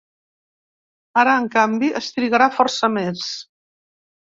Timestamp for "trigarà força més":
2.17-3.29